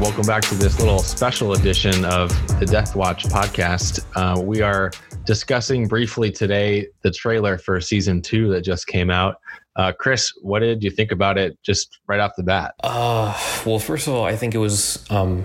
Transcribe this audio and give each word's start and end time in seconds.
Welcome 0.00 0.24
back 0.24 0.40
to 0.44 0.54
this 0.54 0.78
little 0.78 1.00
special 1.00 1.52
edition 1.52 2.06
of 2.06 2.30
the 2.58 2.64
Death 2.64 2.96
Watch 2.96 3.24
podcast. 3.24 4.02
Uh, 4.16 4.40
we 4.40 4.62
are 4.62 4.90
discussing 5.26 5.86
briefly 5.86 6.32
today 6.32 6.88
the 7.02 7.10
trailer 7.10 7.58
for 7.58 7.78
season 7.82 8.22
two 8.22 8.48
that 8.48 8.62
just 8.62 8.86
came 8.86 9.10
out. 9.10 9.42
Uh, 9.76 9.92
Chris, 9.92 10.32
what 10.40 10.60
did 10.60 10.82
you 10.82 10.90
think 10.90 11.12
about 11.12 11.36
it 11.36 11.58
just 11.62 11.98
right 12.06 12.18
off 12.18 12.32
the 12.34 12.42
bat? 12.42 12.74
Uh, 12.82 13.38
well, 13.66 13.78
first 13.78 14.08
of 14.08 14.14
all, 14.14 14.24
I 14.24 14.36
think 14.36 14.54
it 14.54 14.58
was 14.58 15.04
um, 15.10 15.44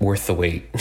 worth 0.00 0.26
the 0.26 0.34
wait. 0.34 0.68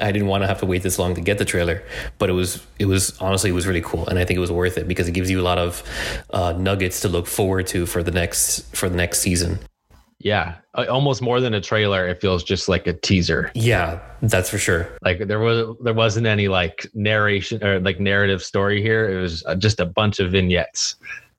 I 0.00 0.10
didn't 0.10 0.26
want 0.26 0.42
to 0.42 0.48
have 0.48 0.60
to 0.60 0.66
wait 0.66 0.82
this 0.82 0.98
long 0.98 1.14
to 1.16 1.20
get 1.20 1.36
the 1.36 1.44
trailer, 1.44 1.82
but 2.16 2.30
it 2.30 2.34
was 2.34 2.66
it 2.78 2.86
was 2.86 3.20
honestly 3.20 3.50
it 3.50 3.54
was 3.54 3.66
really 3.66 3.82
cool, 3.82 4.08
and 4.08 4.18
I 4.18 4.24
think 4.24 4.38
it 4.38 4.40
was 4.40 4.50
worth 4.50 4.78
it 4.78 4.88
because 4.88 5.08
it 5.08 5.12
gives 5.12 5.30
you 5.30 5.42
a 5.42 5.44
lot 5.44 5.58
of 5.58 5.82
uh, 6.30 6.52
nuggets 6.52 7.00
to 7.00 7.08
look 7.08 7.26
forward 7.26 7.66
to 7.66 7.84
for 7.84 8.02
the 8.02 8.12
next 8.12 8.74
for 8.74 8.88
the 8.88 8.96
next 8.96 9.20
season. 9.20 9.58
Yeah, 10.22 10.56
almost 10.74 11.22
more 11.22 11.40
than 11.40 11.54
a 11.54 11.62
trailer. 11.62 12.06
It 12.06 12.20
feels 12.20 12.44
just 12.44 12.68
like 12.68 12.86
a 12.86 12.92
teaser. 12.92 13.50
Yeah, 13.54 14.00
that's 14.20 14.50
for 14.50 14.58
sure. 14.58 14.86
Like 15.00 15.26
there 15.26 15.40
was 15.40 15.74
there 15.80 15.94
wasn't 15.94 16.26
any 16.26 16.46
like 16.46 16.86
narration 16.92 17.64
or 17.64 17.80
like 17.80 18.00
narrative 18.00 18.42
story 18.42 18.82
here. 18.82 19.08
It 19.08 19.18
was 19.18 19.42
uh, 19.46 19.54
just 19.54 19.80
a 19.80 19.86
bunch 19.86 20.20
of 20.20 20.30
vignettes, 20.30 20.96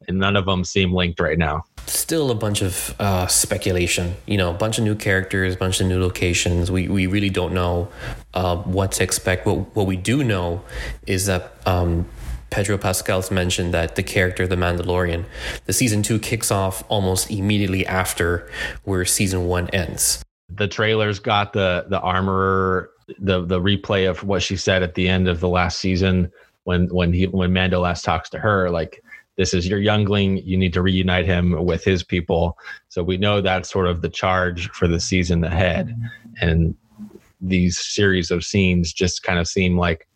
and 0.07 0.17
none 0.17 0.35
of 0.35 0.45
them 0.45 0.63
seem 0.63 0.93
linked 0.93 1.19
right 1.19 1.37
now. 1.37 1.63
Still 1.85 2.31
a 2.31 2.35
bunch 2.35 2.63
of 2.63 2.95
uh, 2.99 3.27
speculation. 3.27 4.15
You 4.25 4.37
know, 4.37 4.49
a 4.49 4.57
bunch 4.57 4.79
of 4.79 4.83
new 4.83 4.95
characters, 4.95 5.53
a 5.53 5.57
bunch 5.57 5.79
of 5.79 5.85
new 5.85 6.01
locations. 6.01 6.71
We 6.71 6.87
we 6.87 7.05
really 7.05 7.29
don't 7.29 7.53
know 7.53 7.87
uh, 8.33 8.57
what 8.57 8.93
to 8.93 9.03
expect. 9.03 9.45
What 9.45 9.75
what 9.75 9.85
we 9.85 9.95
do 9.95 10.23
know 10.23 10.63
is 11.05 11.27
that. 11.27 11.53
Um, 11.67 12.07
Pedro 12.51 12.77
Pascal's 12.77 13.31
mentioned 13.31 13.73
that 13.73 13.95
the 13.95 14.03
character, 14.03 14.45
the 14.45 14.57
Mandalorian, 14.57 15.25
the 15.65 15.73
season 15.73 16.03
two 16.03 16.19
kicks 16.19 16.51
off 16.51 16.83
almost 16.89 17.31
immediately 17.31 17.87
after 17.87 18.51
where 18.83 19.05
season 19.05 19.45
one 19.47 19.69
ends. 19.69 20.21
The 20.49 20.67
trailers 20.67 21.17
got 21.17 21.53
the 21.53 21.85
the 21.87 21.99
armorer, 22.01 22.91
the 23.17 23.45
the 23.45 23.59
replay 23.59 24.09
of 24.09 24.23
what 24.23 24.43
she 24.43 24.57
said 24.57 24.83
at 24.83 24.95
the 24.95 25.07
end 25.07 25.29
of 25.29 25.39
the 25.39 25.47
last 25.47 25.79
season 25.79 26.29
when 26.65 26.87
when 26.93 27.13
he 27.13 27.25
when 27.27 27.53
Mando 27.53 27.79
last 27.79 28.03
talks 28.03 28.29
to 28.31 28.39
her, 28.39 28.69
like 28.69 29.01
this 29.37 29.53
is 29.53 29.67
your 29.67 29.79
youngling, 29.79 30.37
you 30.37 30.57
need 30.57 30.73
to 30.73 30.81
reunite 30.81 31.25
him 31.25 31.65
with 31.65 31.85
his 31.85 32.03
people. 32.03 32.57
So 32.89 33.01
we 33.01 33.15
know 33.17 33.39
that's 33.39 33.71
sort 33.71 33.87
of 33.87 34.01
the 34.01 34.09
charge 34.09 34.69
for 34.71 34.89
the 34.89 34.99
season 34.99 35.43
ahead. 35.45 35.95
And 36.41 36.75
these 37.39 37.79
series 37.79 38.29
of 38.29 38.43
scenes 38.43 38.91
just 38.91 39.23
kind 39.23 39.39
of 39.39 39.47
seem 39.47 39.77
like 39.77 40.07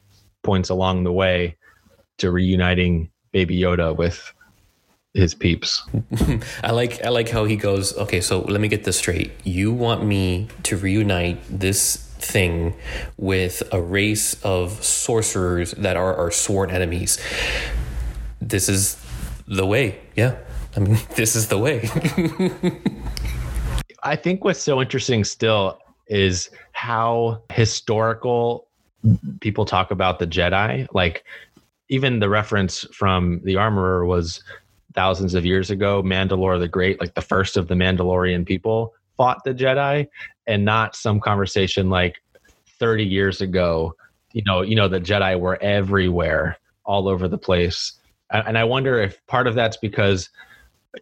points 0.43 0.69
along 0.69 1.05
the 1.05 1.13
way 1.13 1.55
to 2.17 2.31
reuniting 2.31 3.09
Baby 3.31 3.59
Yoda 3.59 3.95
with 3.95 4.33
his 5.13 5.33
peeps. 5.33 5.83
I 6.63 6.71
like 6.71 7.03
I 7.03 7.09
like 7.09 7.29
how 7.29 7.45
he 7.45 7.55
goes, 7.55 7.97
okay, 7.97 8.21
so 8.21 8.41
let 8.41 8.61
me 8.61 8.67
get 8.67 8.83
this 8.83 8.97
straight. 8.97 9.31
You 9.43 9.71
want 9.71 10.05
me 10.05 10.49
to 10.63 10.77
reunite 10.77 11.39
this 11.49 11.97
thing 12.19 12.73
with 13.17 13.63
a 13.71 13.81
race 13.81 14.33
of 14.43 14.83
sorcerers 14.83 15.71
that 15.71 15.95
are 15.95 16.15
our 16.15 16.31
sworn 16.31 16.71
enemies. 16.71 17.19
This 18.41 18.67
is 18.67 19.01
the 19.47 19.65
way. 19.65 19.99
Yeah. 20.15 20.35
I 20.75 20.79
mean, 20.79 20.97
this 21.15 21.35
is 21.35 21.47
the 21.47 21.57
way. 21.57 21.89
I 24.03 24.15
think 24.15 24.43
what's 24.43 24.61
so 24.61 24.81
interesting 24.81 25.23
still 25.23 25.79
is 26.07 26.49
how 26.73 27.41
historical 27.51 28.67
people 29.39 29.65
talk 29.65 29.91
about 29.91 30.19
the 30.19 30.27
Jedi. 30.27 30.87
Like 30.93 31.23
even 31.89 32.19
the 32.19 32.29
reference 32.29 32.85
from 32.93 33.41
the 33.43 33.55
armorer 33.55 34.05
was 34.05 34.43
thousands 34.93 35.33
of 35.33 35.45
years 35.45 35.69
ago. 35.69 36.01
Mandalore 36.01 36.59
the 36.59 36.67
great 36.67 36.99
like 36.99 37.13
the 37.13 37.21
first 37.21 37.57
of 37.57 37.67
the 37.67 37.75
mandalorian 37.75 38.45
people 38.45 38.93
fought 39.17 39.43
the 39.43 39.53
jedi 39.53 40.07
and 40.47 40.65
not 40.65 40.95
some 40.95 41.19
conversation 41.19 41.89
like 41.89 42.21
30 42.79 43.05
years 43.05 43.39
ago 43.39 43.95
you 44.33 44.43
know 44.45 44.61
you 44.61 44.75
know 44.75 44.87
the 44.87 44.99
jedi 44.99 45.39
were 45.39 45.61
everywhere 45.61 46.57
all 46.85 47.07
over 47.07 47.27
the 47.27 47.37
place. 47.37 47.93
And 48.29 48.57
i 48.57 48.63
wonder 48.63 48.99
if 48.99 49.25
part 49.27 49.47
of 49.47 49.55
that's 49.55 49.77
because 49.77 50.29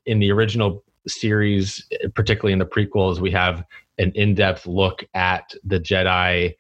in 0.06 0.20
the 0.20 0.32
original 0.32 0.84
series 1.08 1.86
particularly 2.14 2.54
in 2.54 2.60
the 2.60 2.66
prequels 2.66 3.20
we 3.20 3.32
have 3.32 3.64
an 3.98 4.12
in-depth 4.16 4.66
look 4.68 5.04
at 5.14 5.54
the 5.64 5.80
jedi 5.80 6.56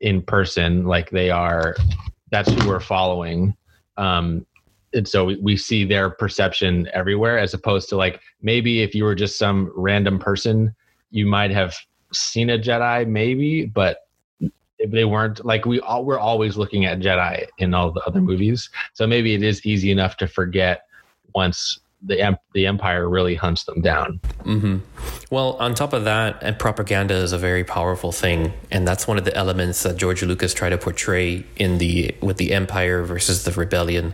in 0.00 0.20
person 0.22 0.84
like 0.84 1.10
they 1.10 1.30
are 1.30 1.74
that's 2.32 2.50
who 2.50 2.68
we're 2.68 2.80
following. 2.80 3.56
Um 3.96 4.44
and 4.94 5.08
so 5.08 5.24
we, 5.24 5.36
we 5.36 5.56
see 5.56 5.84
their 5.84 6.10
perception 6.10 6.88
everywhere 6.92 7.38
as 7.38 7.54
opposed 7.54 7.88
to 7.90 7.96
like 7.96 8.20
maybe 8.42 8.82
if 8.82 8.94
you 8.94 9.04
were 9.04 9.14
just 9.14 9.38
some 9.38 9.72
random 9.74 10.18
person 10.18 10.74
you 11.10 11.24
might 11.24 11.50
have 11.50 11.74
seen 12.12 12.50
a 12.50 12.58
jedi 12.58 13.06
maybe 13.06 13.64
but 13.64 14.02
if 14.82 14.90
they 14.90 15.04
weren't 15.04 15.44
like 15.44 15.64
we 15.64 15.80
all 15.80 16.04
we're 16.04 16.18
always 16.18 16.56
looking 16.56 16.84
at 16.84 16.98
jedi 16.98 17.46
in 17.58 17.72
all 17.72 17.92
the 17.92 18.02
other 18.04 18.20
movies. 18.20 18.68
So 18.94 19.06
maybe 19.06 19.32
it 19.32 19.42
is 19.42 19.64
easy 19.64 19.92
enough 19.92 20.16
to 20.16 20.26
forget 20.26 20.82
once 21.34 21.78
the 22.04 22.38
the 22.54 22.66
empire 22.66 23.08
really 23.08 23.34
hunts 23.34 23.64
them 23.64 23.80
down. 23.80 24.20
Mm-hmm. 24.44 24.78
Well, 25.30 25.54
on 25.54 25.74
top 25.74 25.92
of 25.92 26.04
that, 26.04 26.38
and 26.42 26.58
propaganda 26.58 27.14
is 27.14 27.32
a 27.32 27.38
very 27.38 27.64
powerful 27.64 28.12
thing, 28.12 28.52
and 28.70 28.86
that's 28.86 29.06
one 29.06 29.18
of 29.18 29.24
the 29.24 29.34
elements 29.36 29.82
that 29.84 29.96
George 29.96 30.22
Lucas 30.22 30.52
tried 30.52 30.70
to 30.70 30.78
portray 30.78 31.44
in 31.56 31.78
the 31.78 32.14
with 32.20 32.36
the 32.36 32.52
empire 32.52 33.02
versus 33.02 33.44
the 33.44 33.52
rebellion. 33.52 34.12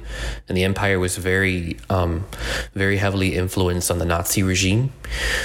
And 0.49 0.57
the 0.57 0.65
empire 0.65 0.99
was 0.99 1.17
very, 1.17 1.79
um, 1.91 2.27
very 2.75 2.99
heavily 2.99 3.35
influenced 3.35 3.91
on 3.91 3.99
the 3.99 4.07
Nazi 4.07 4.43
regime. 4.43 4.93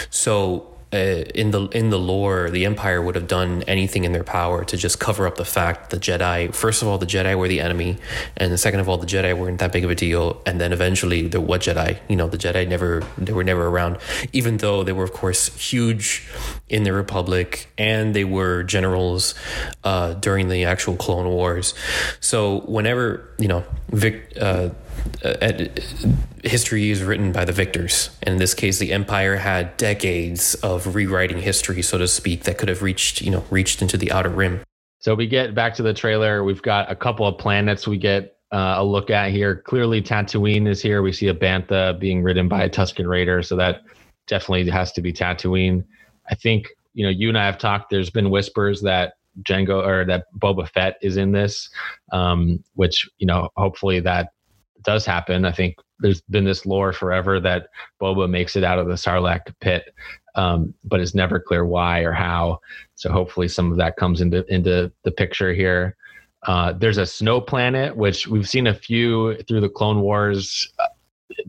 So 0.10 0.73
uh, 0.94 1.24
in 1.34 1.50
the 1.50 1.68
in 1.70 1.90
the 1.90 1.98
lore, 1.98 2.52
the 2.52 2.66
Empire 2.66 3.02
would 3.02 3.16
have 3.16 3.28
done 3.28 3.64
anything 3.64 4.04
in 4.04 4.12
their 4.12 4.24
power 4.24 4.64
to 4.64 4.78
just 4.78 5.00
cover 5.00 5.26
up 5.26 5.36
the 5.38 5.46
fact 5.46 5.90
the 5.90 5.98
Jedi. 5.98 6.54
First 6.54 6.84
of 6.84 6.88
all, 6.88 7.00
the 7.00 7.08
Jedi 7.08 7.36
were 7.36 7.48
the 7.48 7.62
enemy, 7.62 7.98
and 8.38 8.58
second 8.60 8.80
of 8.80 8.88
all, 8.88 8.98
the 8.98 9.08
Jedi 9.08 9.36
weren't 9.36 9.60
that 9.60 9.72
big 9.72 9.84
of 9.84 9.90
a 9.90 9.96
deal. 9.96 10.42
And 10.46 10.62
then 10.62 10.72
eventually, 10.72 11.28
the 11.28 11.42
what 11.42 11.62
Jedi? 11.62 11.98
You 12.08 12.16
know, 12.16 12.28
the 12.28 12.38
Jedi 12.38 12.68
never 12.68 13.04
they 13.18 13.34
were 13.34 13.44
never 13.44 13.68
around, 13.68 13.98
even 14.34 14.58
though 14.58 14.84
they 14.84 14.94
were 14.94 15.04
of 15.04 15.14
course 15.14 15.48
huge 15.56 16.28
in 16.70 16.84
the 16.84 16.94
Republic 16.94 17.68
and 17.78 18.16
they 18.16 18.24
were 18.24 18.62
generals 18.64 19.34
uh, 19.84 20.14
during 20.14 20.50
the 20.50 20.66
actual 20.66 20.96
Clone 20.96 21.28
Wars. 21.28 21.74
So 22.20 22.60
whenever 22.62 23.30
you 23.40 23.48
know 23.48 23.64
Vic. 23.90 24.34
Uh, 24.40 24.70
uh, 25.24 25.54
history 26.44 26.90
is 26.90 27.04
written 27.04 27.32
by 27.32 27.46
the 27.46 27.52
victors. 27.52 28.10
And 28.22 28.34
in 28.34 28.40
this 28.40 28.54
case, 28.54 28.80
the 28.80 28.92
empire 28.92 29.38
had 29.38 29.76
decades 29.78 30.56
of 30.56 30.96
rewriting 30.96 31.40
history, 31.42 31.82
so 31.82 31.98
to 31.98 32.08
speak, 32.08 32.44
that 32.44 32.58
could 32.58 32.70
have 32.70 32.82
reached, 32.82 33.22
you 33.22 33.32
know, 33.32 33.44
reached 33.50 33.82
into 33.82 33.98
the 33.98 34.12
outer 34.12 34.30
rim. 34.30 34.62
So 35.00 35.16
we 35.16 35.28
get 35.28 35.54
back 35.54 35.74
to 35.76 35.84
the 35.84 35.94
trailer. 35.94 36.44
We've 36.44 36.62
got 36.62 36.90
a 36.90 36.96
couple 36.96 37.28
of 37.28 37.38
planets 37.38 37.88
we 37.88 37.98
get 37.98 38.38
uh, 38.54 38.76
a 38.78 38.84
look 38.84 39.10
at 39.10 39.32
here. 39.32 39.56
Clearly, 39.56 40.02
Tatooine 40.02 40.68
is 40.68 40.82
here. 40.82 41.02
We 41.02 41.12
see 41.12 41.28
a 41.28 41.34
bantha 41.34 42.00
being 42.00 42.22
ridden 42.24 42.48
by 42.48 42.64
a 42.64 42.70
Tusken 42.70 43.08
Raider, 43.08 43.42
so 43.42 43.56
that 43.56 43.82
definitely 44.28 44.70
has 44.70 44.92
to 44.94 45.02
be 45.02 45.12
Tatooine. 45.12 45.84
I 46.30 46.36
think 46.36 46.70
you 46.94 47.04
know 47.04 47.10
you 47.10 47.30
and 47.30 47.38
I 47.38 47.46
have 47.46 47.58
talked. 47.58 47.90
There's 47.90 48.12
been 48.12 48.30
whispers 48.30 48.82
that 48.84 49.16
Jango 49.42 49.86
or 49.86 50.06
that 50.06 50.26
Boba 50.38 50.70
Fett 50.70 50.98
is 51.02 51.18
in 51.18 51.32
this, 51.32 51.70
um, 52.12 52.64
which 52.76 53.10
you 53.18 53.28
know 53.28 53.50
hopefully 53.58 54.00
that 54.02 54.30
does 54.84 55.06
happen. 55.06 55.46
I 55.46 55.52
think 55.52 55.76
there's 56.00 56.22
been 56.22 56.46
this 56.46 56.66
lore 56.66 56.94
forever 56.94 57.40
that 57.40 57.68
Boba 58.02 58.30
makes 58.30 58.56
it 58.56 58.64
out 58.64 58.80
of 58.80 58.88
the 58.88 58.94
Sarlacc 58.94 59.54
pit, 59.60 59.94
um, 60.36 60.74
but 60.84 61.00
it's 61.00 61.16
never 61.16 61.40
clear 61.40 61.66
why 61.66 62.00
or 62.00 62.14
how. 62.14 62.60
So 62.96 63.12
hopefully 63.12 63.48
some 63.48 63.72
of 63.72 63.78
that 63.78 63.98
comes 63.98 64.22
into 64.22 64.46
into 64.54 64.92
the 65.04 65.12
picture 65.12 65.54
here. 65.54 65.96
Uh, 66.46 66.74
there's 66.74 66.98
a 66.98 67.06
snow 67.06 67.40
planet, 67.40 67.96
which 67.96 68.28
we've 68.28 68.50
seen 68.50 68.68
a 68.68 68.74
few 68.74 69.38
through 69.48 69.62
the 69.62 69.70
Clone 69.70 70.02
Wars. 70.02 70.72
Uh, 70.80 70.88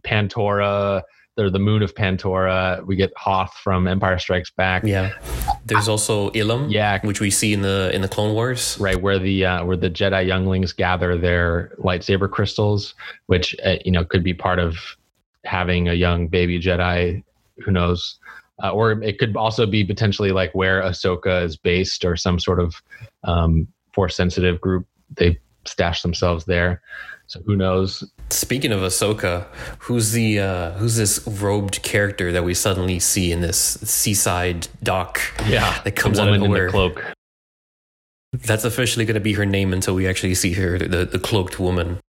Pantora, 0.02 1.02
they're 1.36 1.50
the 1.50 1.58
moon 1.58 1.82
of 1.82 1.94
Pantora. 1.94 2.84
We 2.86 2.96
get 2.96 3.12
Hoth 3.16 3.54
from 3.54 3.88
Empire 3.88 4.18
Strikes 4.18 4.50
Back. 4.50 4.84
Yeah. 4.84 5.12
There's 5.66 5.88
also 5.88 6.30
Ilum, 6.30 6.70
yeah, 6.70 7.00
which 7.02 7.20
we 7.20 7.30
see 7.30 7.52
in 7.52 7.62
the 7.62 7.90
in 7.92 8.02
the 8.02 8.08
Clone 8.08 8.34
Wars, 8.34 8.78
right, 8.78 9.00
where 9.00 9.18
the 9.18 9.44
uh, 9.44 9.64
where 9.64 9.76
the 9.76 9.90
Jedi 9.90 10.26
younglings 10.26 10.72
gather 10.72 11.16
their 11.16 11.72
lightsaber 11.78 12.30
crystals, 12.30 12.94
which 13.26 13.56
uh, 13.64 13.76
you 13.84 13.90
know 13.90 14.04
could 14.04 14.22
be 14.22 14.34
part 14.34 14.58
of 14.58 14.76
having 15.44 15.88
a 15.88 15.94
young 15.94 16.28
baby 16.28 16.60
Jedi. 16.60 17.22
Who 17.64 17.70
knows? 17.72 18.18
Uh, 18.62 18.70
or 18.70 18.92
it 19.02 19.18
could 19.18 19.36
also 19.36 19.66
be 19.66 19.84
potentially 19.84 20.30
like 20.30 20.54
where 20.54 20.82
Ahsoka 20.82 21.42
is 21.44 21.56
based, 21.56 22.04
or 22.04 22.16
some 22.16 22.38
sort 22.38 22.60
of 22.60 22.74
um, 23.24 23.66
force 23.92 24.16
sensitive 24.16 24.60
group. 24.60 24.86
They 25.16 25.38
stash 25.66 26.02
themselves 26.02 26.44
there. 26.44 26.82
So 27.26 27.40
who 27.42 27.56
knows? 27.56 28.04
Speaking 28.30 28.72
of 28.72 28.80
Ahsoka, 28.80 29.46
who's 29.78 30.12
the 30.12 30.40
uh, 30.40 30.70
who's 30.72 30.96
this 30.96 31.26
robed 31.26 31.82
character 31.82 32.32
that 32.32 32.44
we 32.44 32.54
suddenly 32.54 32.98
see 32.98 33.32
in 33.32 33.40
this 33.40 33.58
seaside 33.58 34.68
dock? 34.82 35.20
Yeah, 35.46 35.80
that 35.82 35.96
comes 35.96 36.18
out 36.18 36.28
of 36.28 36.40
nowhere. 36.40 36.68
cloak. 36.68 37.02
That's 38.32 38.64
officially 38.64 39.04
going 39.04 39.14
to 39.14 39.20
be 39.20 39.32
her 39.34 39.46
name 39.46 39.72
until 39.72 39.94
we 39.94 40.08
actually 40.08 40.34
see 40.34 40.54
her, 40.54 40.76
the, 40.76 41.04
the 41.04 41.20
cloaked 41.20 41.60
woman. 41.60 42.00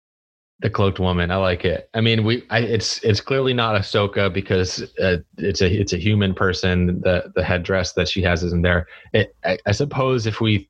The 0.59 0.69
cloaked 0.71 0.99
woman. 0.99 1.29
I 1.29 1.35
like 1.35 1.65
it. 1.65 1.89
I 1.93 2.01
mean, 2.01 2.23
we. 2.23 2.43
I, 2.49 2.59
it's 2.59 3.03
it's 3.03 3.21
clearly 3.21 3.53
not 3.53 3.79
Ahsoka 3.79 4.33
because 4.33 4.81
uh, 4.99 5.17
it's 5.37 5.61
a 5.61 5.71
it's 5.71 5.93
a 5.93 5.97
human 5.97 6.33
person. 6.33 7.01
The 7.01 7.31
the 7.35 7.43
headdress 7.43 7.93
that 7.93 8.09
she 8.09 8.21
has 8.23 8.43
isn't 8.43 8.63
there. 8.63 8.87
It, 9.13 9.35
I, 9.43 9.57
I 9.65 9.71
suppose 9.71 10.25
if 10.25 10.41
we 10.41 10.67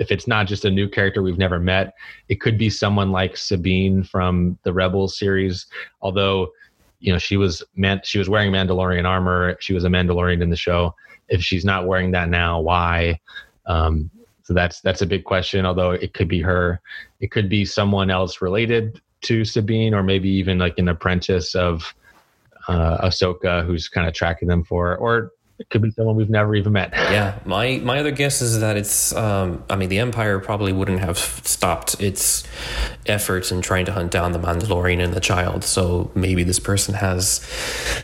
if 0.00 0.10
it's 0.10 0.26
not 0.26 0.46
just 0.46 0.64
a 0.64 0.70
new 0.70 0.88
character 0.88 1.22
we've 1.22 1.38
never 1.38 1.60
met, 1.60 1.94
it 2.30 2.40
could 2.40 2.56
be 2.56 2.70
someone 2.70 3.12
like 3.12 3.36
Sabine 3.36 4.02
from 4.02 4.58
the 4.62 4.72
Rebels 4.72 5.16
series. 5.16 5.66
Although, 6.00 6.50
you 7.00 7.12
know, 7.12 7.18
she 7.18 7.36
was 7.36 7.62
meant 7.76 8.06
she 8.06 8.18
was 8.18 8.28
wearing 8.28 8.50
Mandalorian 8.50 9.04
armor. 9.04 9.56
She 9.60 9.74
was 9.74 9.84
a 9.84 9.88
Mandalorian 9.88 10.42
in 10.42 10.48
the 10.48 10.56
show. 10.56 10.94
If 11.28 11.42
she's 11.42 11.66
not 11.66 11.86
wearing 11.86 12.10
that 12.12 12.30
now, 12.30 12.60
why? 12.60 13.20
Um, 13.66 14.10
so 14.42 14.54
that's 14.54 14.80
that's 14.80 15.02
a 15.02 15.06
big 15.06 15.24
question. 15.24 15.66
Although 15.66 15.92
it 15.92 16.14
could 16.14 16.28
be 16.28 16.40
her, 16.40 16.80
it 17.20 17.30
could 17.30 17.50
be 17.50 17.66
someone 17.66 18.10
else 18.10 18.40
related 18.40 19.00
to 19.22 19.44
Sabine, 19.44 19.94
or 19.94 20.02
maybe 20.02 20.30
even 20.30 20.58
like 20.58 20.78
an 20.78 20.88
apprentice 20.88 21.54
of 21.54 21.94
uh, 22.68 23.06
Ahsoka 23.06 23.66
who's 23.66 23.86
kind 23.88 24.08
of 24.08 24.14
tracking 24.14 24.48
them 24.48 24.64
for, 24.64 24.96
or 24.96 25.32
it 25.60 25.68
could 25.68 25.82
be 25.82 25.90
someone 25.90 26.16
we've 26.16 26.30
never 26.30 26.54
even 26.54 26.72
met. 26.72 26.90
Yeah, 26.94 27.38
my 27.44 27.78
my 27.84 28.00
other 28.00 28.10
guess 28.10 28.40
is 28.40 28.60
that 28.60 28.78
it's. 28.78 29.14
Um, 29.14 29.62
I 29.68 29.76
mean, 29.76 29.90
the 29.90 29.98
Empire 29.98 30.38
probably 30.38 30.72
wouldn't 30.72 31.00
have 31.00 31.18
stopped 31.18 32.00
its 32.00 32.44
efforts 33.04 33.52
in 33.52 33.60
trying 33.60 33.84
to 33.84 33.92
hunt 33.92 34.10
down 34.10 34.32
the 34.32 34.38
Mandalorian 34.38 35.04
and 35.04 35.12
the 35.12 35.20
child. 35.20 35.62
So 35.62 36.10
maybe 36.14 36.44
this 36.44 36.58
person 36.58 36.94
has 36.94 37.46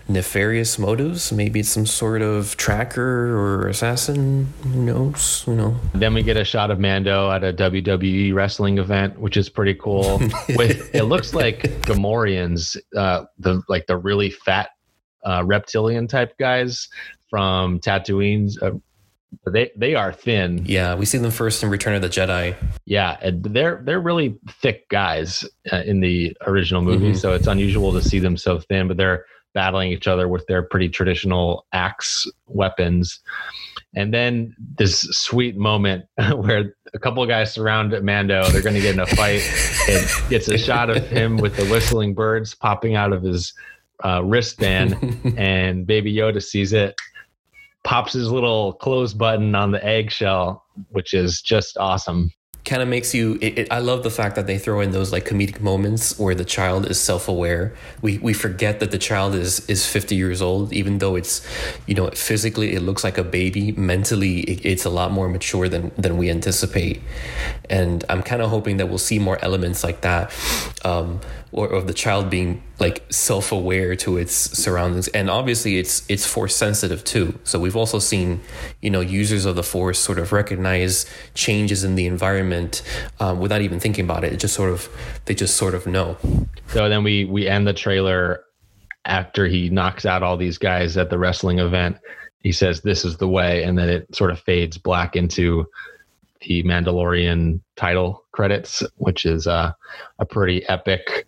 nefarious 0.06 0.78
motives. 0.78 1.32
Maybe 1.32 1.60
it's 1.60 1.70
some 1.70 1.86
sort 1.86 2.20
of 2.20 2.58
tracker 2.58 3.34
or 3.34 3.68
assassin. 3.68 4.52
Who 4.62 4.82
knows? 4.82 5.42
You 5.46 5.54
know. 5.54 5.80
Then 5.94 6.12
we 6.12 6.22
get 6.22 6.36
a 6.36 6.44
shot 6.44 6.70
of 6.70 6.78
Mando 6.78 7.30
at 7.30 7.42
a 7.42 7.54
WWE 7.54 8.34
wrestling 8.34 8.76
event, 8.76 9.18
which 9.18 9.38
is 9.38 9.48
pretty 9.48 9.74
cool. 9.74 10.18
With 10.50 10.94
it 10.94 11.04
looks 11.04 11.32
like 11.32 11.62
Gamorreans, 11.86 12.76
uh, 12.94 13.24
the 13.38 13.62
like 13.66 13.86
the 13.86 13.96
really 13.96 14.28
fat 14.28 14.68
uh, 15.26 15.42
reptilian 15.44 16.06
type 16.06 16.36
guys 16.38 16.88
from 17.28 17.80
Tatooine's. 17.80 18.60
Uh, 18.62 18.72
they 19.46 19.70
they 19.76 19.94
are 19.94 20.12
thin. 20.12 20.64
Yeah, 20.64 20.94
we 20.94 21.04
see 21.04 21.18
them 21.18 21.30
first 21.30 21.62
in 21.62 21.68
Return 21.68 21.94
of 21.94 22.02
the 22.02 22.08
Jedi. 22.08 22.54
Yeah, 22.84 23.18
and 23.20 23.44
they're 23.44 23.82
they're 23.84 24.00
really 24.00 24.38
thick 24.48 24.88
guys 24.88 25.44
uh, 25.72 25.82
in 25.84 26.00
the 26.00 26.36
original 26.46 26.80
movie, 26.80 27.08
mm-hmm. 27.08 27.16
so 27.16 27.34
it's 27.34 27.46
unusual 27.46 27.92
to 27.92 28.02
see 28.02 28.18
them 28.18 28.36
so 28.36 28.60
thin. 28.60 28.88
But 28.88 28.96
they're 28.96 29.26
battling 29.52 29.90
each 29.90 30.06
other 30.06 30.28
with 30.28 30.46
their 30.46 30.62
pretty 30.62 30.88
traditional 30.88 31.66
axe 31.72 32.30
weapons. 32.46 33.20
And 33.94 34.12
then 34.12 34.54
this 34.58 35.00
sweet 35.00 35.56
moment 35.56 36.04
where 36.34 36.74
a 36.92 36.98
couple 36.98 37.22
of 37.22 37.28
guys 37.30 37.54
surround 37.54 37.98
Mando. 38.02 38.46
They're 38.50 38.62
going 38.62 38.74
to 38.74 38.82
get 38.82 38.94
in 38.94 39.00
a 39.00 39.06
fight. 39.06 39.40
It 39.88 40.28
gets 40.28 40.48
a 40.48 40.58
shot 40.58 40.90
of 40.90 41.08
him 41.08 41.38
with 41.38 41.56
the 41.56 41.64
whistling 41.66 42.12
birds 42.12 42.54
popping 42.54 42.96
out 42.96 43.14
of 43.14 43.22
his 43.22 43.54
uh, 44.04 44.22
wristband, 44.24 45.34
and 45.36 45.86
Baby 45.86 46.14
Yoda 46.14 46.42
sees 46.42 46.72
it 46.72 46.94
pops 47.86 48.12
his 48.12 48.30
little 48.30 48.72
close 48.72 49.14
button 49.14 49.54
on 49.54 49.70
the 49.70 49.82
eggshell, 49.84 50.64
which 50.90 51.14
is 51.14 51.40
just 51.40 51.78
awesome. 51.78 52.30
Kind 52.64 52.82
of 52.82 52.88
makes 52.88 53.14
you 53.14 53.38
it, 53.40 53.58
it, 53.60 53.68
i 53.70 53.78
love 53.78 54.02
the 54.02 54.10
fact 54.10 54.34
that 54.34 54.48
they 54.48 54.58
throw 54.58 54.80
in 54.80 54.90
those 54.90 55.12
like 55.12 55.24
comedic 55.24 55.60
moments 55.60 56.18
where 56.18 56.34
the 56.34 56.44
child 56.44 56.90
is 56.90 57.00
self-aware. 57.00 57.76
We 58.02 58.18
we 58.18 58.32
forget 58.32 58.80
that 58.80 58.90
the 58.90 58.98
child 58.98 59.36
is 59.36 59.64
is 59.70 59.86
50 59.86 60.16
years 60.16 60.42
old 60.42 60.72
even 60.72 60.98
though 60.98 61.14
it's 61.14 61.46
you 61.86 61.94
know 61.94 62.10
physically 62.10 62.74
it 62.74 62.80
looks 62.80 63.04
like 63.04 63.18
a 63.18 63.22
baby. 63.22 63.70
Mentally 63.70 64.40
it, 64.40 64.66
it's 64.66 64.84
a 64.84 64.90
lot 64.90 65.12
more 65.12 65.28
mature 65.28 65.68
than 65.68 65.92
than 65.96 66.16
we 66.16 66.28
anticipate. 66.28 67.02
And 67.70 68.04
i'm 68.08 68.22
kind 68.24 68.42
of 68.42 68.50
hoping 68.50 68.78
that 68.78 68.88
we'll 68.88 68.98
see 68.98 69.20
more 69.20 69.38
elements 69.44 69.84
like 69.84 70.00
that. 70.00 70.34
Um, 70.84 71.20
or 71.56 71.68
of 71.72 71.86
the 71.86 71.94
child 71.94 72.28
being 72.28 72.62
like 72.78 73.02
self-aware 73.10 73.96
to 73.96 74.18
its 74.18 74.34
surroundings. 74.34 75.08
And 75.08 75.30
obviously 75.30 75.78
it's 75.78 76.04
it's 76.08 76.26
force 76.26 76.54
sensitive 76.54 77.02
too. 77.02 77.38
So 77.44 77.58
we've 77.58 77.74
also 77.74 77.98
seen 77.98 78.42
you 78.82 78.90
know 78.90 79.00
users 79.00 79.46
of 79.46 79.56
the 79.56 79.62
force 79.62 79.98
sort 79.98 80.18
of 80.18 80.32
recognize 80.32 81.06
changes 81.34 81.82
in 81.82 81.94
the 81.94 82.06
environment 82.06 82.82
um, 83.20 83.40
without 83.40 83.62
even 83.62 83.80
thinking 83.80 84.04
about 84.04 84.22
it. 84.22 84.34
It 84.34 84.36
just 84.36 84.54
sort 84.54 84.70
of 84.70 84.88
they 85.24 85.34
just 85.34 85.56
sort 85.56 85.74
of 85.74 85.86
know. 85.86 86.18
So 86.68 86.90
then 86.90 87.02
we 87.02 87.24
we 87.24 87.48
end 87.48 87.66
the 87.66 87.72
trailer 87.72 88.44
after 89.06 89.46
he 89.46 89.70
knocks 89.70 90.04
out 90.04 90.22
all 90.22 90.36
these 90.36 90.58
guys 90.58 90.98
at 90.98 91.08
the 91.08 91.18
wrestling 91.18 91.58
event. 91.58 91.96
He 92.40 92.52
says 92.52 92.82
this 92.82 93.02
is 93.02 93.16
the 93.16 93.28
way 93.28 93.62
and 93.62 93.78
then 93.78 93.88
it 93.88 94.14
sort 94.14 94.30
of 94.30 94.38
fades 94.40 94.76
black 94.76 95.16
into 95.16 95.66
the 96.46 96.62
Mandalorian 96.62 97.60
title 97.76 98.24
credits, 98.32 98.82
which 98.96 99.26
is 99.26 99.46
uh, 99.46 99.72
a 100.18 100.24
pretty 100.24 100.66
epic 100.68 101.26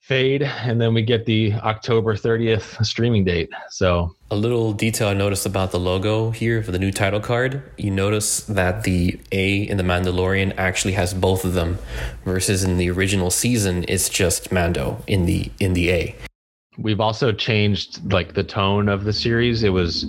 fade. 0.00 0.42
And 0.42 0.80
then 0.80 0.94
we 0.94 1.02
get 1.02 1.26
the 1.26 1.54
October 1.54 2.16
30th 2.16 2.84
streaming 2.84 3.24
date. 3.24 3.50
So, 3.70 4.14
a 4.30 4.36
little 4.36 4.72
detail 4.72 5.08
I 5.08 5.14
noticed 5.14 5.46
about 5.46 5.70
the 5.70 5.78
logo 5.78 6.30
here 6.30 6.62
for 6.62 6.72
the 6.72 6.78
new 6.78 6.90
title 6.90 7.20
card 7.20 7.62
you 7.76 7.90
notice 7.90 8.40
that 8.40 8.82
the 8.82 9.20
A 9.30 9.62
in 9.62 9.76
the 9.76 9.82
Mandalorian 9.82 10.54
actually 10.56 10.94
has 10.94 11.14
both 11.14 11.44
of 11.44 11.54
them, 11.54 11.78
versus 12.24 12.64
in 12.64 12.78
the 12.78 12.90
original 12.90 13.30
season, 13.30 13.84
it's 13.88 14.08
just 14.08 14.50
Mando 14.50 15.02
in 15.06 15.26
the 15.26 15.50
in 15.60 15.74
the 15.74 15.90
A. 15.90 16.16
We've 16.78 17.00
also 17.00 17.32
changed 17.32 18.10
like 18.10 18.32
the 18.32 18.42
tone 18.42 18.88
of 18.88 19.04
the 19.04 19.12
series. 19.12 19.62
It 19.62 19.70
was 19.70 20.04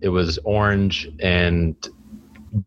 it 0.00 0.08
was 0.08 0.38
orange 0.44 1.08
and 1.18 1.74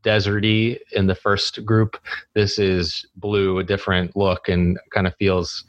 deserty 0.03 0.77
in 0.91 1.07
the 1.07 1.15
first 1.15 1.65
group. 1.65 1.97
This 2.33 2.59
is 2.59 3.05
blue, 3.15 3.59
a 3.59 3.63
different 3.63 4.15
look, 4.15 4.49
and 4.49 4.79
kind 4.91 5.07
of 5.07 5.15
feels 5.15 5.63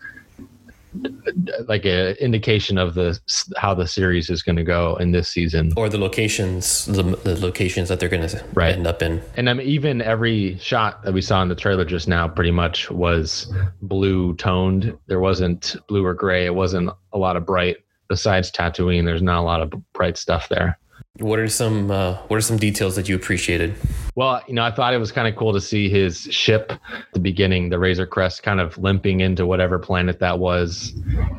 like 1.68 1.86
an 1.86 2.14
indication 2.16 2.76
of 2.76 2.92
the 2.94 3.18
how 3.56 3.72
the 3.72 3.86
series 3.86 4.28
is 4.28 4.42
going 4.42 4.56
to 4.56 4.62
go 4.62 4.96
in 4.96 5.12
this 5.12 5.28
season, 5.28 5.72
or 5.76 5.88
the 5.88 5.98
locations, 5.98 6.84
the, 6.86 7.02
the 7.02 7.40
locations 7.40 7.88
that 7.88 7.98
they're 7.98 8.08
going 8.08 8.26
to 8.28 8.44
right. 8.54 8.74
end 8.74 8.86
up 8.86 9.02
in. 9.02 9.22
And 9.36 9.48
I 9.48 9.54
mean, 9.54 9.66
even 9.66 10.02
every 10.02 10.58
shot 10.58 11.02
that 11.04 11.12
we 11.12 11.22
saw 11.22 11.42
in 11.42 11.48
the 11.48 11.54
trailer 11.54 11.84
just 11.84 12.08
now, 12.08 12.28
pretty 12.28 12.50
much 12.50 12.90
was 12.90 13.52
blue 13.80 14.34
toned. 14.34 14.96
There 15.06 15.20
wasn't 15.20 15.76
blue 15.88 16.04
or 16.04 16.14
gray. 16.14 16.44
It 16.44 16.54
wasn't 16.54 16.90
a 17.12 17.18
lot 17.18 17.36
of 17.36 17.46
bright. 17.46 17.78
Besides 18.08 18.52
Tatooine, 18.52 19.06
there's 19.06 19.22
not 19.22 19.38
a 19.38 19.42
lot 19.42 19.62
of 19.62 19.72
bright 19.94 20.18
stuff 20.18 20.50
there. 20.50 20.78
What 21.18 21.38
are 21.38 21.48
some 21.48 21.90
uh, 21.90 22.16
What 22.28 22.36
are 22.36 22.42
some 22.42 22.58
details 22.58 22.96
that 22.96 23.08
you 23.08 23.16
appreciated? 23.16 23.74
Well, 24.14 24.42
you 24.46 24.54
know, 24.54 24.62
I 24.62 24.70
thought 24.70 24.92
it 24.92 24.98
was 24.98 25.10
kind 25.10 25.26
of 25.26 25.36
cool 25.36 25.54
to 25.54 25.60
see 25.60 25.88
his 25.88 26.22
ship, 26.30 26.72
the 27.14 27.20
beginning, 27.20 27.70
the 27.70 27.78
Razor 27.78 28.06
Crest, 28.06 28.42
kind 28.42 28.60
of 28.60 28.76
limping 28.76 29.20
into 29.20 29.46
whatever 29.46 29.78
planet 29.78 30.18
that 30.18 30.38
was, 30.38 30.92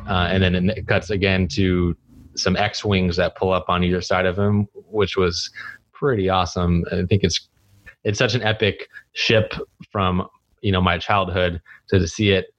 uh, 0.08 0.28
and 0.30 0.42
then 0.42 0.70
it 0.70 0.86
cuts 0.88 1.10
again 1.10 1.46
to 1.48 1.96
some 2.34 2.56
X 2.56 2.84
wings 2.84 3.16
that 3.16 3.36
pull 3.36 3.52
up 3.52 3.66
on 3.68 3.84
either 3.84 4.00
side 4.00 4.26
of 4.26 4.36
him, 4.36 4.66
which 4.90 5.16
was 5.16 5.50
pretty 5.92 6.28
awesome. 6.28 6.84
I 6.90 7.04
think 7.04 7.22
it's 7.22 7.48
it's 8.02 8.18
such 8.18 8.34
an 8.34 8.42
epic 8.42 8.88
ship 9.12 9.54
from 9.90 10.28
you 10.60 10.72
know 10.72 10.80
my 10.80 10.98
childhood 10.98 11.62
to, 11.90 11.98
to 12.00 12.08
see 12.08 12.32
it 12.32 12.52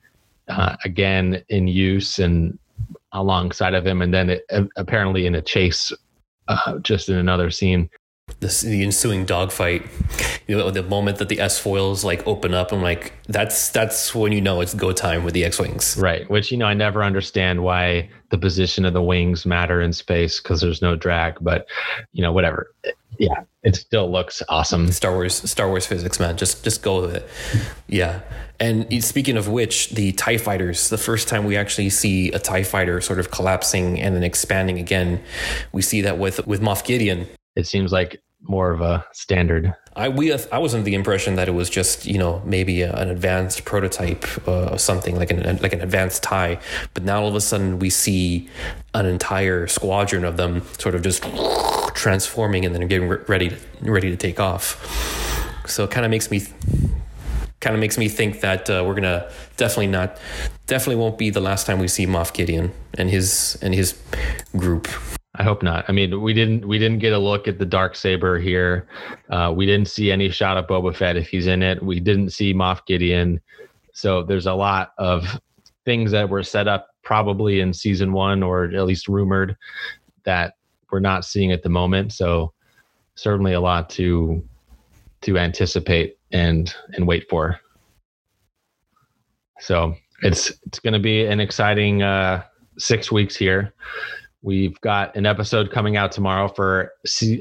uh, 0.47 0.77
again 0.85 1.43
in 1.49 1.67
use 1.67 2.19
and 2.19 2.57
alongside 3.11 3.73
of 3.73 3.85
him, 3.85 4.01
and 4.01 4.13
then 4.13 4.29
it, 4.29 4.45
apparently 4.77 5.25
in 5.25 5.35
a 5.35 5.41
chase 5.41 5.91
uh, 6.47 6.79
just 6.79 7.09
in 7.09 7.17
another 7.17 7.49
scene. 7.51 7.89
This, 8.41 8.61
the 8.61 8.83
ensuing 8.83 9.25
dogfight, 9.25 9.83
you 10.47 10.57
know, 10.57 10.69
the 10.69 10.83
moment 10.83 11.17
that 11.19 11.29
the 11.29 11.39
S 11.39 11.57
foils 11.57 12.03
like 12.03 12.25
open 12.27 12.53
up, 12.53 12.71
I'm 12.71 12.81
like, 12.81 13.13
that's 13.27 13.69
that's 13.69 14.13
when 14.13 14.31
you 14.31 14.41
know 14.41 14.61
it's 14.61 14.73
go 14.73 14.91
time 14.91 15.23
with 15.23 15.33
the 15.33 15.45
X 15.45 15.57
wings, 15.57 15.97
right? 15.97 16.29
Which 16.29 16.51
you 16.51 16.57
know, 16.57 16.65
I 16.65 16.73
never 16.73 17.03
understand 17.03 17.63
why 17.63 18.09
the 18.29 18.37
position 18.37 18.85
of 18.85 18.93
the 18.93 19.01
wings 19.01 19.45
matter 19.45 19.81
in 19.81 19.93
space 19.93 20.41
because 20.41 20.61
there's 20.61 20.81
no 20.81 20.95
drag, 20.95 21.37
but 21.41 21.67
you 22.11 22.21
know, 22.21 22.33
whatever. 22.33 22.71
Yeah, 23.17 23.43
it 23.63 23.75
still 23.75 24.11
looks 24.11 24.43
awesome. 24.49 24.91
Star 24.91 25.13
Wars, 25.13 25.35
Star 25.49 25.69
Wars 25.69 25.85
physics, 25.85 26.19
man. 26.19 26.35
Just 26.35 26.63
just 26.63 26.83
go 26.83 27.01
with 27.01 27.15
it. 27.15 27.29
Yeah. 27.87 28.21
And 28.59 29.03
speaking 29.03 29.37
of 29.37 29.49
which, 29.49 29.89
the 29.91 30.13
TIE 30.13 30.37
fighters, 30.37 30.89
the 30.89 30.97
first 30.97 31.27
time 31.27 31.45
we 31.45 31.57
actually 31.57 31.89
see 31.89 32.31
a 32.31 32.39
TIE 32.39 32.63
fighter 32.63 33.01
sort 33.01 33.19
of 33.19 33.31
collapsing 33.31 33.99
and 33.99 34.15
then 34.15 34.23
expanding 34.23 34.79
again, 34.79 35.21
we 35.73 35.81
see 35.81 36.01
that 36.01 36.17
with, 36.17 36.45
with 36.47 36.61
Moff 36.61 36.85
Gideon. 36.85 37.27
It 37.55 37.67
seems 37.67 37.91
like 37.91 38.21
more 38.47 38.71
of 38.71 38.81
a 38.81 39.05
standard. 39.13 39.73
I 39.95 40.09
we 40.09 40.33
I 40.51 40.57
was 40.57 40.73
under 40.73 40.83
the 40.83 40.95
impression 40.95 41.35
that 41.35 41.47
it 41.47 41.53
was 41.53 41.69
just 41.69 42.05
you 42.05 42.17
know 42.17 42.41
maybe 42.45 42.81
a, 42.81 42.93
an 42.93 43.09
advanced 43.09 43.65
prototype 43.65 44.25
uh, 44.47 44.73
of 44.73 44.81
something 44.81 45.15
like 45.15 45.31
an 45.31 45.57
like 45.61 45.73
an 45.73 45.81
advanced 45.81 46.23
tie, 46.23 46.59
but 46.93 47.03
now 47.03 47.21
all 47.21 47.29
of 47.29 47.35
a 47.35 47.41
sudden 47.41 47.79
we 47.79 47.89
see 47.89 48.49
an 48.93 49.05
entire 49.05 49.67
squadron 49.67 50.25
of 50.25 50.37
them 50.37 50.61
sort 50.77 50.95
of 50.95 51.01
just 51.01 51.23
transforming 51.93 52.65
and 52.65 52.75
then 52.75 52.87
getting 52.87 53.07
ready 53.07 53.55
ready 53.81 54.09
to 54.09 54.17
take 54.17 54.39
off. 54.39 54.81
So 55.67 55.85
it 55.85 55.91
kind 55.91 56.05
of 56.05 56.11
makes 56.11 56.29
me 56.29 56.41
kind 57.65 57.75
of 57.75 57.79
makes 57.79 57.97
me 57.97 58.07
think 58.07 58.41
that 58.41 58.69
uh, 58.69 58.83
we're 58.85 58.93
gonna 58.93 59.27
definitely 59.57 59.87
not, 59.87 60.19
definitely 60.67 60.97
won't 60.97 61.17
be 61.17 61.31
the 61.31 61.41
last 61.41 61.65
time 61.65 61.79
we 61.79 61.87
see 61.87 62.05
Moff 62.05 62.31
Gideon 62.31 62.71
and 62.93 63.09
his 63.09 63.57
and 63.61 63.73
his 63.73 63.99
group. 64.55 64.87
I 65.37 65.43
hope 65.43 65.63
not. 65.63 65.85
I 65.87 65.91
mean, 65.91 66.21
we 66.21 66.33
didn't 66.33 66.67
we 66.67 66.79
didn't 66.79 66.99
get 66.99 67.13
a 67.13 67.19
look 67.19 67.47
at 67.47 67.59
the 67.59 67.65
dark 67.65 67.95
saber 67.95 68.39
here. 68.39 68.87
Uh, 69.29 69.53
we 69.55 69.65
didn't 69.65 69.89
see 69.89 70.11
any 70.11 70.29
shot 70.29 70.57
of 70.57 70.67
Boba 70.67 70.95
Fett 70.95 71.17
if 71.17 71.27
he's 71.27 71.47
in 71.47 71.61
it. 71.61 71.83
We 71.83 71.99
didn't 71.99 72.29
see 72.29 72.53
Moff 72.53 72.85
Gideon. 72.85 73.41
So 73.93 74.23
there's 74.23 74.45
a 74.45 74.53
lot 74.53 74.93
of 74.97 75.39
things 75.83 76.11
that 76.11 76.29
were 76.29 76.43
set 76.43 76.67
up 76.67 76.89
probably 77.03 77.59
in 77.59 77.73
season 77.73 78.13
one 78.13 78.43
or 78.43 78.65
at 78.65 78.85
least 78.85 79.07
rumored 79.07 79.55
that 80.23 80.55
we're 80.91 80.99
not 80.99 81.25
seeing 81.25 81.51
at 81.51 81.63
the 81.63 81.69
moment. 81.69 82.13
So 82.13 82.53
certainly 83.15 83.53
a 83.53 83.61
lot 83.61 83.89
to 83.91 84.43
to 85.21 85.37
anticipate 85.37 86.17
and 86.31 86.73
and 86.93 87.07
wait 87.07 87.27
for. 87.29 87.59
So 89.59 89.95
it's 90.21 90.51
it's 90.65 90.79
going 90.79 90.93
to 90.93 90.99
be 90.99 91.25
an 91.25 91.39
exciting 91.39 92.03
uh, 92.03 92.43
six 92.77 93.11
weeks 93.11 93.35
here. 93.35 93.73
We've 94.45 94.79
got 94.81 95.15
an 95.15 95.25
episode 95.25 95.71
coming 95.71 95.97
out 95.97 96.11
tomorrow 96.11 96.47
for 96.47 96.93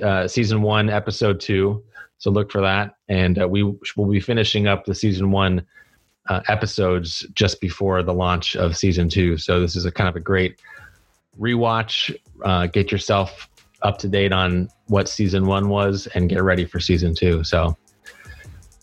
uh, 0.02 0.26
season 0.26 0.62
one, 0.62 0.88
episode 0.88 1.38
two. 1.38 1.84
So 2.16 2.30
look 2.30 2.50
for 2.50 2.62
that, 2.62 2.94
and 3.10 3.42
uh, 3.42 3.46
we 3.46 3.62
will 3.62 4.06
be 4.10 4.20
finishing 4.20 4.66
up 4.66 4.86
the 4.86 4.94
season 4.94 5.30
one 5.30 5.66
uh, 6.30 6.40
episodes 6.48 7.26
just 7.34 7.60
before 7.60 8.02
the 8.02 8.14
launch 8.14 8.56
of 8.56 8.74
season 8.74 9.10
two. 9.10 9.36
So 9.36 9.60
this 9.60 9.76
is 9.76 9.84
a 9.84 9.92
kind 9.92 10.08
of 10.08 10.16
a 10.16 10.20
great 10.20 10.62
rewatch. 11.38 12.16
Uh, 12.42 12.68
get 12.68 12.90
yourself 12.90 13.50
up 13.82 13.98
to 13.98 14.08
date 14.08 14.32
on 14.32 14.70
what 14.86 15.06
season 15.06 15.44
one 15.44 15.68
was, 15.68 16.08
and 16.14 16.30
get 16.30 16.42
ready 16.42 16.64
for 16.64 16.80
season 16.80 17.14
two. 17.14 17.44
So 17.44 17.76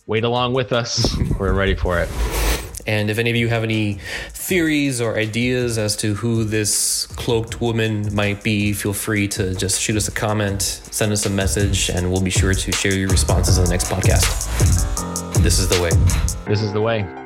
wait 0.06 0.24
along 0.24 0.54
with 0.54 0.74
us. 0.74 1.18
We're 1.40 1.54
ready 1.54 1.74
for 1.74 1.98
it. 2.00 2.41
And 2.88 3.10
if 3.10 3.18
any 3.18 3.30
of 3.30 3.36
you 3.36 3.48
have 3.48 3.64
any 3.64 4.00
theories 4.30 5.02
or 5.02 5.18
ideas 5.18 5.78
as 5.78 5.96
to 5.98 6.16
who 6.16 6.44
this 6.44 7.06
cloaked 7.16 7.62
woman 7.62 8.14
might 8.14 8.44
be, 8.44 8.74
feel 8.74 8.94
free 8.94 9.28
to 9.30 9.54
just 9.56 9.82
shoot 9.82 9.96
us 9.96 10.08
a 10.08 10.12
comment, 10.12 10.62
send 10.62 11.12
us 11.12 11.26
a 11.26 11.30
message, 11.30 11.90
and 11.90 12.12
we'll 12.12 12.22
be 12.22 12.30
sure 12.30 12.54
to 12.54 12.72
share 12.72 12.94
your 12.94 13.10
responses 13.10 13.58
on 13.58 13.66
the 13.66 13.72
next 13.72 13.88
podcast. 13.88 15.44
This 15.44 15.60
is 15.60 15.68
the 15.70 15.82
way. 15.82 15.90
This 16.48 16.62
is 16.62 16.74
the 16.74 16.82
way. 16.82 17.21